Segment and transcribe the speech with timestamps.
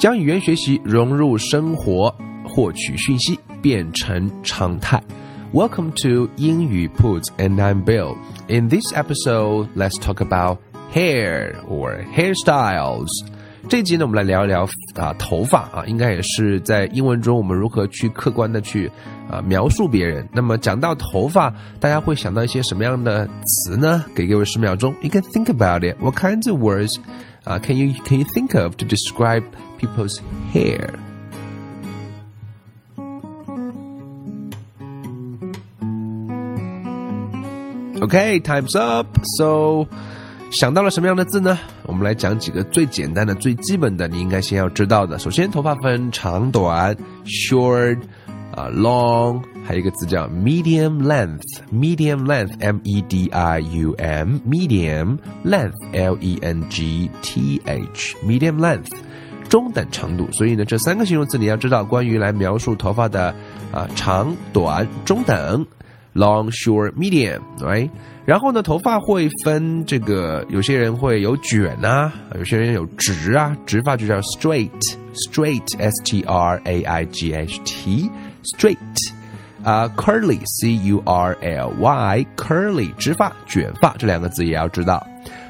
[0.00, 2.10] 将语言学习融入生活，
[2.48, 4.98] 获取讯息变成常态。
[5.52, 8.16] Welcome to 英语 Puts and I'm Bill.
[8.48, 10.56] In this episode, let's talk about
[10.90, 13.10] hair or hairstyles.
[13.68, 18.90] 这一集呢，我们来聊一聊啊头发啊，应该也是在英文中我们如何去客观的去
[19.30, 20.26] 啊描述别人。
[20.32, 24.02] 那么讲到头发，大家会想到一些什么样的词呢？
[24.14, 25.98] 给各位十秒钟，You can think about it.
[26.00, 26.96] What kinds of words?
[27.49, 29.43] 啊、uh,，Can you can you think of to describe
[29.79, 30.19] people's
[30.53, 30.89] hair?
[38.01, 39.07] Okay, time's up.
[39.37, 39.87] So,
[40.51, 41.57] 想到了什么样的字呢？
[41.83, 45.17] 我们来讲几个最简单的、最基本的，你应该先要知道的。
[45.17, 46.95] 首先，头发分长短，
[47.25, 47.99] short，
[48.54, 58.56] 啊、，long，还有一个字叫 medium length，medium length，m e d i u m，medium length，l e n g t h，medium
[58.56, 58.92] length，
[59.48, 60.28] 中等长度。
[60.32, 63.34] 所以呢，这三个形容词你要知道，关于来描述头发的
[63.72, 65.66] 啊、长短、中等。
[66.12, 67.88] long, short, medium, right？
[68.24, 78.10] 然后呢，头发会分这个，有些人会有卷啊，有些人有直啊，直发就叫 straight，straight，S T R A I G H T
[78.42, 78.76] Straight，
[79.62, 85.06] 啊，curly，c u r l y，curly，直发、卷发这两个字也要知道。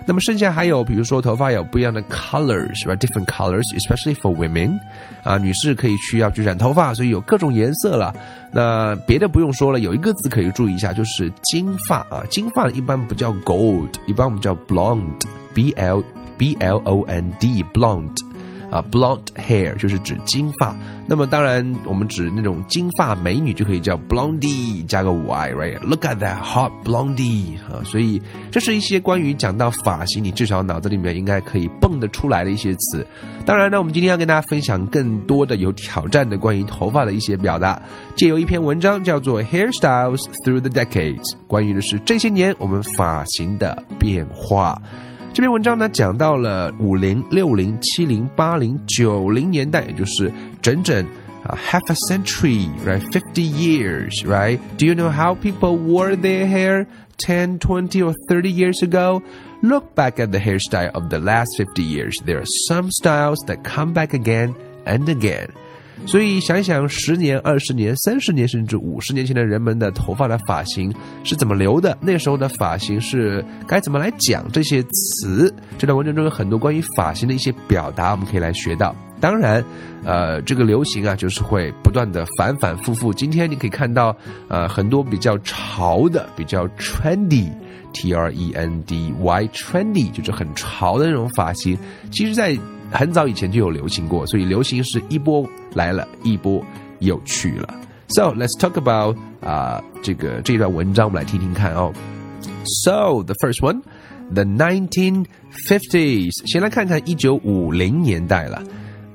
[0.07, 4.81] 那么剩下还有，比如说头发有不一样的 colors，是吧？Different colors，especially for women。
[5.23, 8.13] 啊，女士可以需要去染头发，所以有各种颜色了。
[8.51, 12.25] 那别的不用说了，有一个字可以注意一下，就是金发啊。
[12.29, 16.03] 金发一般不叫 gold，一般我们叫 blonde，b l
[16.37, 18.30] b l o n d，blonde。
[18.71, 20.75] 啊，blonde hair 就是指金发。
[21.07, 27.83] 那么当然，我们指那种金发美女就可以叫 blondie 加个 y，right？Look at that hot blondie 啊！
[27.85, 28.23] 所以
[28.53, 33.05] 这是一些关于讲到发型，你至少脑子里面应该可以蹦得出来的一些词。
[33.45, 37.83] 当然呢，我们今天要跟大家分享更多的有挑战的关于头发的一些表达，
[38.15, 44.81] 借由一篇文章叫做《Hairstyles Through the Decades》，关于的是这些年我们发型的变化。
[45.34, 50.32] 这篇文章呢，讲到了五零、六零、七零、八零、九零年代，也就是
[50.62, 51.06] 整整
[51.44, 53.02] 啊、uh, half a century, right?
[53.12, 54.60] Fifty years, right?
[54.78, 56.88] Do you know how people wore their hair
[57.18, 59.22] 10, 20, or 30 years ago?
[59.62, 62.18] Look back at the hairstyle of the last 50 years.
[62.26, 64.56] There are some styles that come back again
[64.86, 65.50] and again.
[66.07, 71.97] 所以想一想，十年、二十年、三十年，甚至五十年前的人们的头发的发型是怎么留的？
[72.01, 75.55] 那时候的发型是该怎么来讲这些词？
[75.79, 78.95] 这段文章中有很多关于发型的一些表达，我们可以来学到。
[79.21, 79.63] 当然，
[80.03, 83.13] 呃，这个流行啊，就是会不断的反反复复。
[83.13, 84.17] 今天你可以看到，
[84.49, 91.79] 呃，很多比较潮的、比较 trendy，t r e n d y，trendy 就是很潮的那种发型。
[92.11, 92.59] 其实，在
[92.92, 96.64] 很早以前就有流行过，所以流行是一波来了，一波
[97.00, 97.74] 又去了。
[98.10, 101.92] So let's talk about 啊、uh, 这个这一段文章，我们来听听看哦。
[102.84, 103.82] So the first one,
[104.32, 106.52] the 1950s。
[106.52, 108.62] 先来看看一九五零年代了。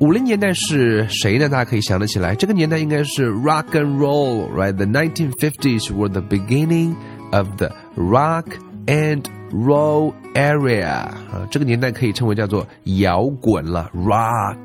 [0.01, 1.49] 五零年代是谁呢？
[1.49, 6.95] 大家可以想得起来，这个年代应该是 rock and roll，right？The 1950s were the beginning
[7.33, 8.47] of the rock
[8.87, 9.23] and
[9.56, 12.68] roll area 啊，这个年代可以称为叫做
[13.00, 14.58] 摇滚了，rock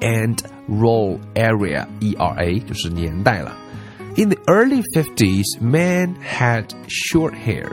[0.00, 0.36] and
[0.68, 3.56] roll area，E R A 就是年代了。
[4.16, 7.68] In the early 50s, men had short hair.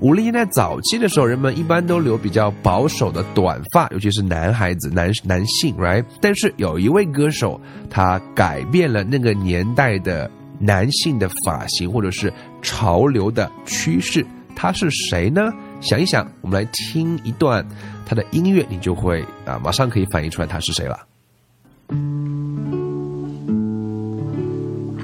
[0.00, 6.04] 五零年代早期的时候，人们一般都留比较保守的短发，尤其是男孩子、男男性，right？
[6.20, 7.60] 但是有一位歌手，
[7.90, 12.32] 他改变了那个年代的男性的发型或者是
[12.62, 14.24] 潮流的趋势。
[14.54, 15.52] 他是谁呢？
[15.80, 17.64] 想一想，我们来听一段
[18.04, 20.98] 他的音乐，你就会啊，马上可以反映出来他是谁了。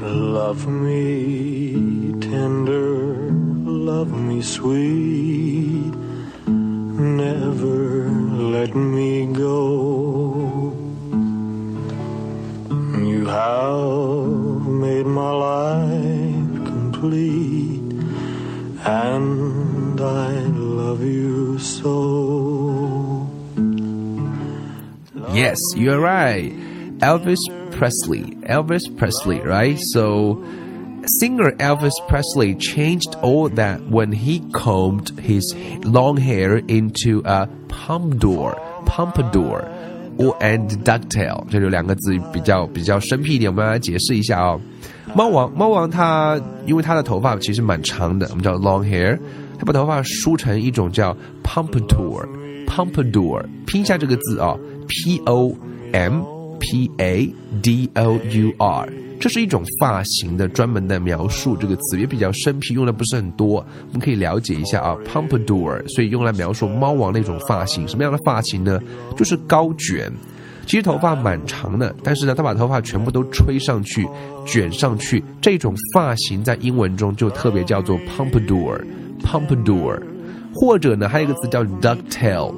[0.04, 3.30] Love me tender,
[3.64, 5.92] love me sweet,
[6.46, 8.08] never
[8.50, 10.72] let me go.
[13.04, 13.91] You have
[25.51, 26.51] Yes, you're right.
[26.99, 27.39] Elvis
[27.71, 28.37] Presley.
[28.47, 29.77] Elvis Presley, right?
[29.93, 30.43] So
[31.19, 38.55] singer Elvis Presley changed all that when he combed his long hair into a pompadour.
[38.85, 39.73] Pompadour.
[40.19, 44.59] Or and ducktail，这就两个字比较比较生僻一点，我们来解释一下哦。
[45.13, 49.19] 猫王，猫王他因为他的头发其实蛮长的，我们叫 long hair，
[49.59, 55.54] 他把头发梳成一种叫 pompadour，pompadour，拼一下这个字啊、哦、 ，p o
[55.92, 56.22] m
[56.58, 58.88] p a d o u r，
[59.20, 68.80] 这是一种发型的专门的描述，这个词也比较生僻，用的不是很多，我们可以了解一下啊，pompadour，所以用来描述猫王那种发型，什么样的发型呢？
[69.16, 70.12] 就是高卷。
[70.64, 74.06] 其实头发蛮长的，但是呢，他把头发全部都吹上去、
[74.46, 80.00] 卷上去，这种发型在英文中就特别叫做 pompadour，pompadour，
[80.54, 82.54] 或者呢，还有一个词叫 Ducktail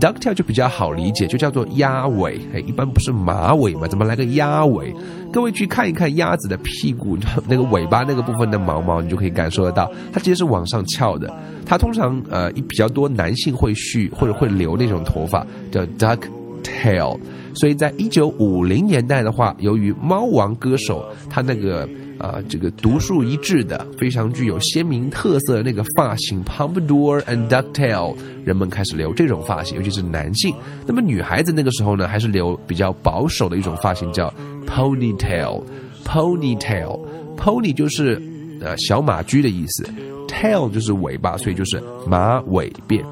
[0.00, 4.94] ducktail 就比较好理解，就叫做鸭尾，哎，一般不是马尾嘛，怎么来个鸭尾？
[5.32, 7.16] 各位去看一看鸭子的屁股
[7.48, 11.32] 那个尾巴那个部分的毛毛，你就可以感受得到，它其实是往上翘的。
[11.66, 17.18] 它通常呃比较多男性会蓄或者会留那种头发，叫 ducktail。
[17.54, 30.54] 所以在一九五零年代的话，由于猫王歌手他那个啊、这个独树一帜的、非常具有鲜明特色的那个发型 pompadour and ducktail，人们开始留这种发型，尤其是男性。
[30.86, 34.32] 那么女孩子那个时候呢，还是留比较保守的一种发型，叫
[34.66, 35.62] ponytail。
[36.04, 38.20] ponytail，pony 就是
[38.60, 39.88] 呃小马驹的意思
[40.28, 43.02] ，tail 就是尾巴，所以就是马尾辫。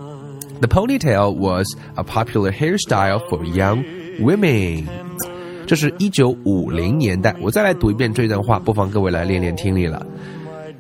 [0.60, 3.82] The ponytail was a popular hairstyle for young
[4.20, 4.84] women。
[5.72, 7.36] 这是一九五零年代。
[7.42, 10.06] 我再来读一遍这段话，不妨各位来练练听力了。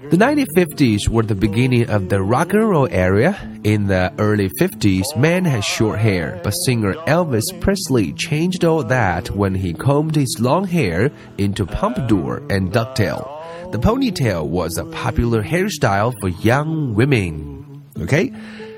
[0.09, 3.35] The 1950s were the beginning of the rock and roll era.
[3.63, 9.29] In the early 50s, men had short hair, but singer Elvis Presley changed all that
[9.35, 13.27] when he combed his long hair into pompadour and ducktail.
[13.73, 17.83] The ponytail was a popular hairstyle for young women.
[17.99, 18.31] Okay?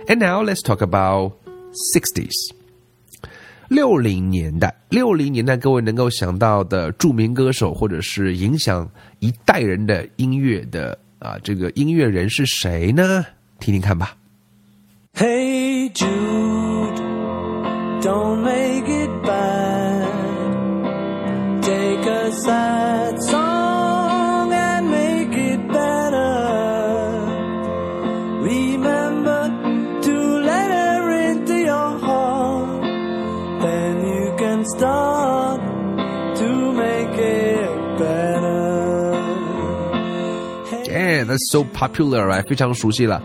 [0.08, 1.34] And now let's talk about
[1.94, 2.34] 60s.
[3.75, 8.89] 六零年代，六零年代，各位能够想到的著名歌手或者是影响
[9.19, 13.25] 一代人的音乐的啊，这个音乐人是谁呢？
[13.59, 14.17] 听听看吧。
[15.15, 16.07] Hey Jude,
[18.01, 18.94] don't make it
[41.34, 42.44] that's so popular, right?
[42.48, 43.22] 非常熟悉了。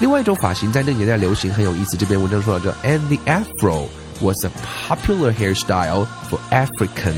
[0.00, 3.86] 另外一种发型在那个年代流行很有意思，这篇文章说到叫，and the afro
[4.20, 4.50] was a
[4.86, 7.14] popular hairstyle for African。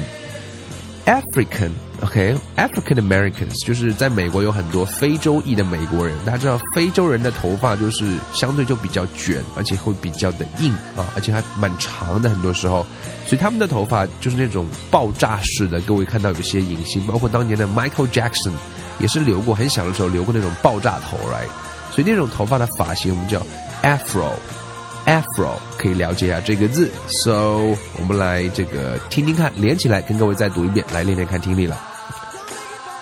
[1.05, 12.85] African OK，African、Americans 就是在美国有很多非洲裔的美国人，大家知道非洲人的头发就是相对就比较卷，而且会比较的硬啊，而且还蛮长的，很多时候，
[13.25, 15.81] 所以他们的头发就是那种爆炸式的。
[15.83, 18.53] 各位看到有些影星，包括当年的 Michael Jackson
[18.99, 21.47] 也是留过，很小的时候留过那种爆炸头，right？
[21.95, 23.41] 所以那种头发的发型我们叫
[23.83, 24.33] Afro。
[25.07, 31.92] Afro 可以了解一下这个字，so 我们来这个听听看，连起来跟各位再读一遍，来练练看听力了。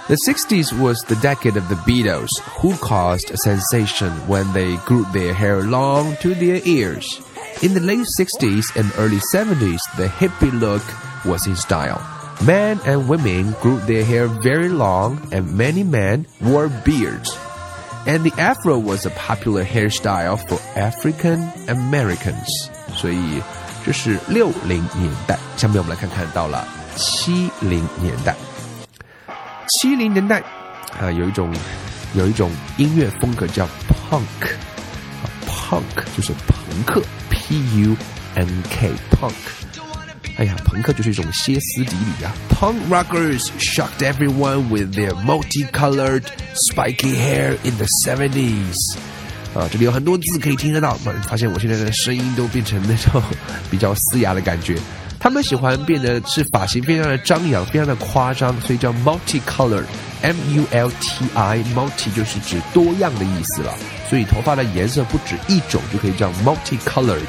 [0.10, 2.30] The 60s was the decade of the Beatles,
[2.62, 7.22] who caused a sensation when they grew their hair long to their ears.
[7.64, 10.84] In the late 60s and early 70s, the hippie look
[11.26, 12.02] was in style.
[12.46, 17.36] Men and women grew their hair very long, and many men wore beards.
[18.06, 22.70] And the afro was a popular hairstyle for African Americans.
[22.94, 23.42] 所以
[23.84, 25.40] 这是六零年代。
[25.58, 28.36] 下面我们来看看到了七零年代。
[29.71, 30.43] 七零年代
[31.01, 31.55] 啊，有一种
[32.15, 33.69] 有一种音乐风格叫
[34.11, 35.83] punk，punk
[36.17, 37.97] 就是朋克，p u
[38.35, 39.33] n k punk。
[40.37, 46.25] 哎呀，朋克就是一种歇斯底里啊！Punk rockers shocked everyone with their multicolored
[46.55, 48.97] spiky hair in the seventies。
[49.55, 50.95] 啊，这里有很多字可以听得到，
[51.29, 53.23] 发现我现在的声音都变成那种
[53.71, 54.77] 比较嘶哑的感觉。
[55.21, 63.75] 他们喜欢变得是发型非常的张扬，非常的夸张，所以叫 multicolored，M U L T I，multi 就是指多样的意思了。
[64.09, 67.21] 所以头发的颜色不止一种，就可以叫 multicolored。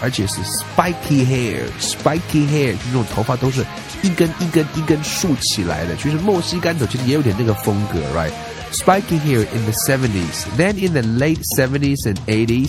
[0.00, 3.64] 而且是 spiky hair，spiky hair 这种头发都是
[4.02, 8.32] 一根一根一根竖起来的，就是墨西哥头其实也有点那个风格 right？
[8.71, 10.45] ，right？Spiky hair in the 70s.
[10.55, 12.67] Then in the late 70s and 80s,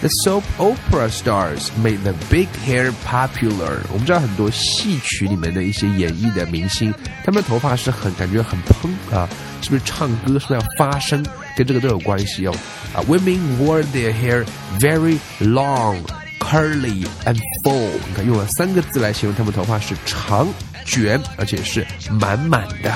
[0.00, 3.80] the soap opera stars made the big hair popular.
[3.92, 6.92] 我们知道很多戏曲里面的一些演绎的明星，
[7.24, 9.28] 他们的头发是很感觉很蓬啊，
[9.60, 11.22] 是不是唱歌是不是要发声，
[11.56, 12.54] 跟这个都有关系哦。
[12.94, 14.44] 啊，women wore their hair
[14.78, 15.98] very long
[16.40, 20.48] curly and full，你看用了三个字来形容他们头发是长
[20.86, 22.90] 卷，而且是满满的，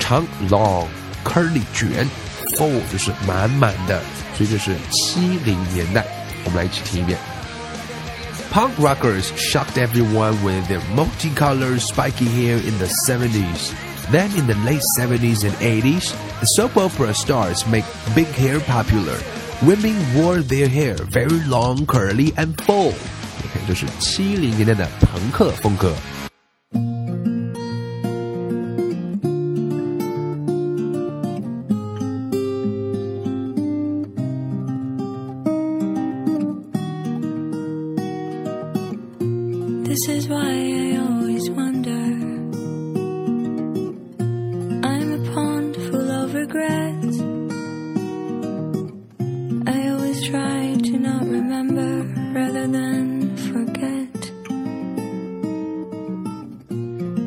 [0.00, 0.86] 长 long
[1.24, 2.08] curly 卷
[2.56, 4.00] full 就是满满的，
[4.36, 6.04] 所以这是七零年代。
[6.44, 7.18] 我们来一起听一遍。
[8.52, 13.72] Punk rockers shocked everyone with their multicolored spiky hair in the 70s.
[14.10, 19.16] Then in the late 70s and 80s, the soap opera stars make big hair popular.
[19.62, 22.88] Women wore their hair very long, curly, and full.
[22.88, 25.92] OK，这是七零年代的朋克风格。
[25.92, 26.23] This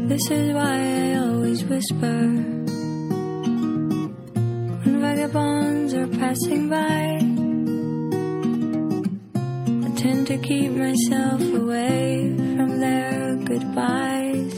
[0.07, 2.07] This is why I always whisper
[4.83, 7.19] when vagabonds are passing by.
[9.83, 14.53] I tend to keep myself away from their goodbyes.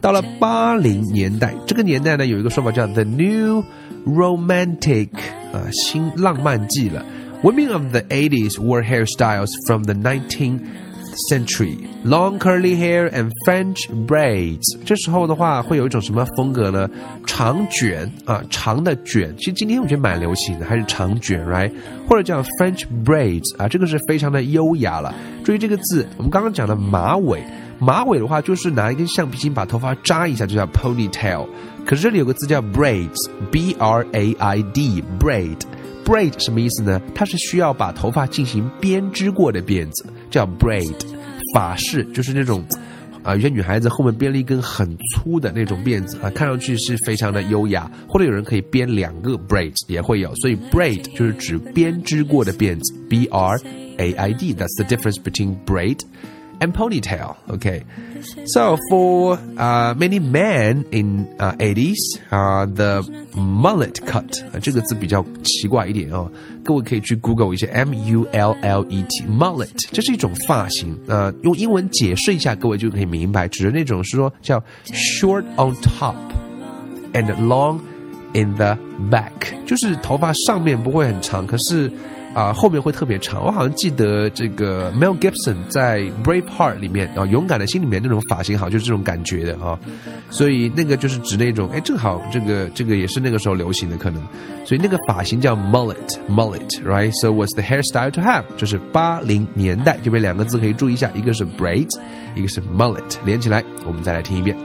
[0.00, 3.64] 到了八零年代，这个年代呢，有一个说法叫 the new
[4.06, 5.08] romantic
[5.52, 7.04] 啊，新浪漫季了。
[7.42, 10.60] Women of the 80s wore hairstyles from the 19th
[11.29, 14.61] century, long curly hair and French braids。
[14.85, 16.89] 这时候的话，会有一种什么风格呢？
[17.25, 19.35] 长卷啊，长的卷。
[19.37, 21.71] 其实今天我觉得蛮流行的，还是长卷，right？
[22.07, 25.13] 或者叫 French braids 啊，这个是非常的优雅了。
[25.43, 27.43] 注意这个字，我们刚刚讲的马尾。
[27.79, 31.47] 马尾的话，就是拿一根橡皮筋把头发扎一下，就叫 ponytail。
[31.83, 35.57] 可是这里有个字叫 braids，b r a i d，braid。
[36.05, 37.01] Braid 什么意思呢？
[37.15, 40.95] 它是需要把头发进行编织过的辫子，叫 braid。
[41.53, 42.63] 法式就是那种，
[43.23, 47.91] 啊、有些女孩子后面编了一根很粗的那种辫子啊，看上去是非常的优雅。
[48.07, 53.59] 或者有人可以编两个 braid 也会有，所以 braid 就是指编织过的辫子，b r
[53.97, 54.53] a i d。
[54.53, 55.99] That's the difference between braid
[56.60, 57.36] and ponytail.
[57.50, 57.84] Okay.
[58.46, 63.02] So for uh, many men in uh, 80s, uh, the
[63.34, 66.30] mullet cut 啊、这个字比较奇怪一点哦，
[66.64, 70.98] 各位可以去 Google 一下 M U L L E T mullet，这是一种发型。
[71.06, 76.16] 呃，用英文解释一下，各位就可以明白，指的那种是说叫 short on top
[77.12, 77.78] and long
[78.32, 78.76] in the
[79.10, 79.30] back，
[79.66, 81.92] 就是头发上面不会很长，可是
[82.33, 83.43] 啊、后面会特别长。
[83.45, 89.77] 我好像记得这个 Mel Gibson 在 Braveheart 里面啊、勇敢的心里面那种发型，好就是这种感觉的啊。
[90.29, 94.21] 所以那个就是指那种，哎，正好这个这个也是那个时候流行的可能。
[94.63, 98.43] 所以那个发型叫 mullet，mullet，right？So what's the hairstyle to have？
[98.55, 101.99] 就是八零年代这边两个字可以注意一下，一个是 braids，
[102.35, 104.55] 一个是 mullet，连起来，我们再来听一遍。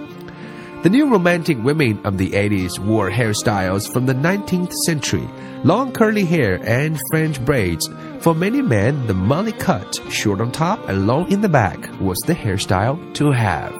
[0.85, 5.27] The new romantic women of the 80s wore hairstyles from the 19th century
[5.63, 7.87] long curly hair and French braids.
[8.19, 12.17] For many men, the mullet cut, short on top and long in the back, was
[12.25, 13.73] the hairstyle to have.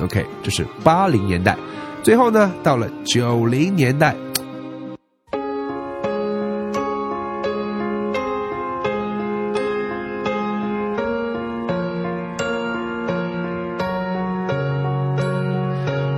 [0.00, 1.56] OK，这是八零年代。
[2.02, 4.14] 最后呢，到了九零年代，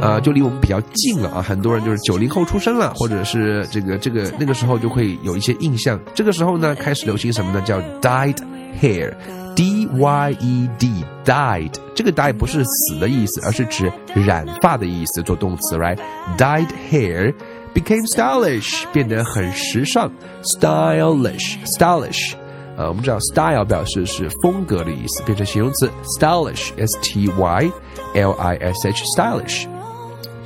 [0.06, 1.42] 呃，就离我们比较近了啊。
[1.42, 6.00] 很多人就是九零后出生了，或者是这个这个那个时候就会有一些印象。
[6.14, 7.60] 这个时候呢，开始流行什么呢？
[7.62, 8.38] 叫 dyed
[8.80, 11.72] hair，d y e d，dyed。
[11.96, 17.34] 这个 dye 不是死的意思，而是指染发的意思，做动词，right？dyed hair
[17.74, 20.12] became stylish，变得很时尚
[20.44, 22.34] ，stylish，stylish。
[22.78, 27.72] 呃，我们知道 style 表示是风格的意思，变成形容词 stylish，s t y
[28.14, 29.66] l i s h，stylish。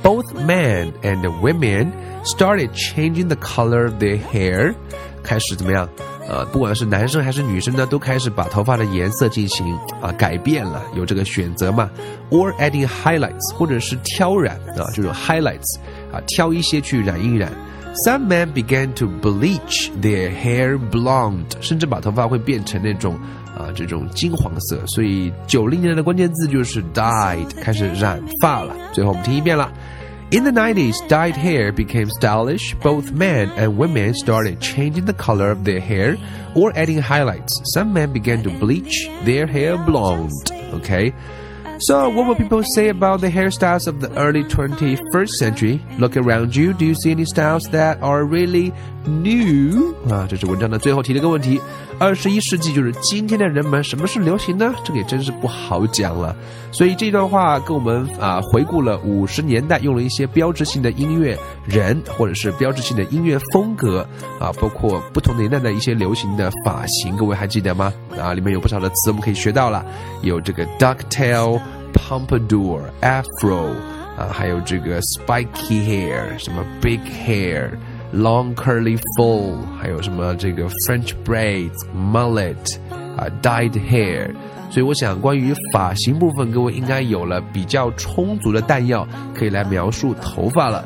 [0.02, 1.92] Both men and women
[2.24, 4.74] started changing the color of their hair，
[5.22, 5.88] 开始怎么样？
[6.28, 9.66] 呃，不管是男生还是女生呢，都开始把头发的颜色进行
[10.00, 11.90] 啊改变了，有这个选择嘛
[12.30, 15.78] ？Or adding highlights，或者是挑染啊，就是 highlights
[16.12, 17.50] 啊，挑一些去染一染。
[18.03, 23.17] Some men began to bleach their hair blonde，甚至把头发会变成那种
[23.57, 24.85] 啊这种金黄色。
[24.87, 28.75] 所以九零年代的关键字就是 dyed，开始染发了。
[28.91, 29.71] 最后我们听一遍了。
[30.31, 32.73] In the 90s, dyed hair became stylish.
[32.81, 36.17] Both men and women started changing the color of their hair
[36.55, 37.61] or adding highlights.
[37.73, 40.31] Some men began to bleach their hair blonde.
[40.73, 41.13] Okay?
[41.82, 45.80] So, what will people say about the hairstyles of the early 21st century?
[45.98, 46.74] Look around you.
[46.74, 48.70] Do you see any styles that are really
[49.06, 49.94] new?
[50.10, 51.58] 啊，这是文章的最后提了个问题：
[51.98, 54.74] 二十一世纪就是今天的人们，什么是流行呢？
[54.84, 56.36] 这个也真是不好讲了。
[56.70, 64.06] 所以这段话跟我们啊回顾了五十年代用了一些标志性的音乐人，或者是标志性的音乐风格
[64.38, 67.90] 啊，包括不同年代的一些流行的发型，各位还记得吗？
[68.20, 69.82] 啊，里面有不少的词我们可以学到了，
[70.20, 71.58] 有这个 ducktail、
[72.08, 73.68] pompadour、afro
[74.16, 77.70] 啊，还有这个 spiky hair，什么 big hair。
[78.12, 82.76] long curly full，还有什么这个 French braids、mullet
[83.16, 84.28] 啊、dyed hair。
[84.68, 90.84] 所以我想，关于发型部分，各位应该有了比较充足的弹药，可以来描述头发了。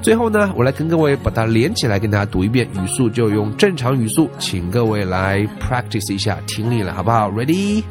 [0.00, 7.82] 最后呢，我来跟各位把它连起来，跟大家读一遍语速，就用正常语速，请各位来 practice 一下听力了，好不好？Ready？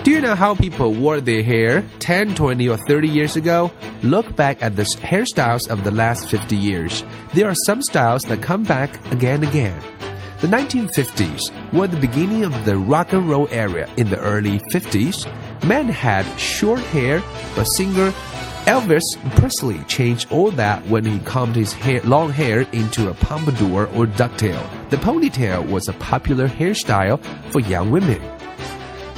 [0.00, 3.70] ？Ready？Do you know how people wore their hair 10, 20, or 30 years ago?
[4.02, 7.04] Look back at the hairstyles of the last 50 years.
[7.34, 9.80] There are some styles that come back again and again.
[10.40, 13.88] The 1950s were the beginning of the rock and roll era.
[13.98, 15.26] In the early 50s,
[15.64, 17.22] men had short hair,
[17.54, 18.12] but singer
[18.66, 19.02] Elvis
[19.36, 24.06] Presley changed all that when he combed his hair, long hair into a pompadour or
[24.06, 24.62] ducktail.
[24.90, 28.39] The ponytail was a popular hairstyle for young women.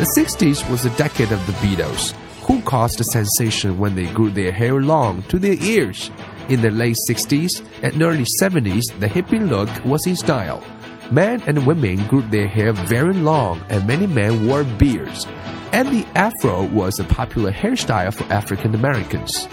[0.02, 2.10] The 60s was the decade of the Beatles,
[2.44, 6.10] who caused a sensation when they grew their hair long to their ears.
[6.48, 10.64] In the late 60s and early 70s, the hippie look was in style.
[11.12, 15.24] Men and women grew their hair very long, and many men wore beards.
[15.70, 19.46] And the afro was a popular hairstyle for African Americans.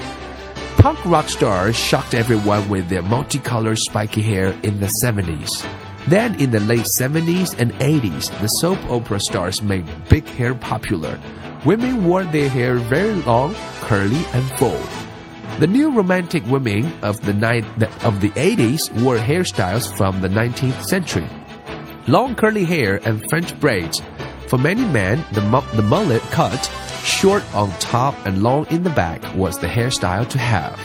[0.77, 5.63] Punk rock stars shocked everyone with their multicolored spiky hair in the 70s.
[6.09, 11.19] Then, in the late 70s and 80s, the soap opera stars made big hair popular.
[11.65, 14.81] Women wore their hair very long, curly, and full.
[15.59, 20.83] The new romantic women of the, ni- of the 80s wore hairstyles from the 19th
[20.83, 21.27] century.
[22.07, 24.01] Long curly hair and French braids.
[24.47, 26.71] For many men, the, mu- the mullet cut,
[27.03, 30.79] short on top and long in the back, was the hairstyle to have.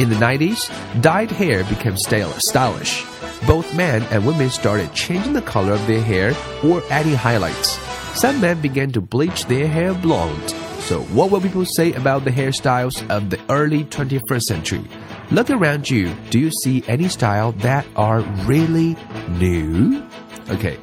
[0.00, 0.68] In the 90s,
[1.00, 3.04] dyed hair became stylish.
[3.46, 7.78] Both men and women started changing the color of their hair or adding highlights.
[8.18, 10.50] Some men began to bleach their hair blonde.
[10.80, 14.84] So, what will people say about the hairstyles of the early 21st century?
[15.30, 16.12] Look around you.
[16.30, 18.96] Do you see any style that are really
[19.38, 20.04] new?
[20.48, 20.78] Okay,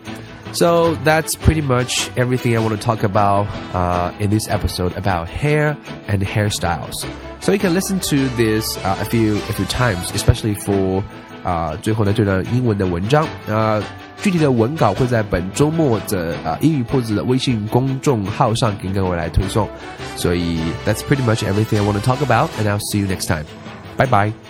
[0.53, 5.27] so that's pretty much everything I want to talk about uh, in this episode about
[5.27, 6.93] hair and hairstyles.
[7.41, 11.03] So you can listen to this uh, a few a few times, especially for
[11.43, 13.81] 啊、最后呢这段英文的文章啊、
[14.21, 19.67] 具体的文稿会在本周末的啊、英语铺子的微信公众号上跟各位来推送。
[20.15, 23.45] 所以 that's pretty much everything I want to talk about, and I'll see you next time.
[23.97, 24.42] Bye bye.